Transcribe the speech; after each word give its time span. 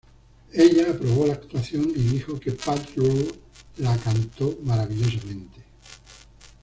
Ella 0.51 0.89
aprobó 0.89 1.27
la 1.27 1.33
actuación, 1.35 1.91
y 1.95 2.01
dijo 2.01 2.39
que 2.39 2.53
Paltrow 2.53 3.05
"la 3.77 3.95
cantó 3.99 4.57
maravillosamente". 4.63 5.61